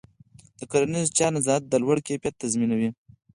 [0.59, 2.89] د کرنيزو چارو نظارت د لوړ کیفیت تضمینوي.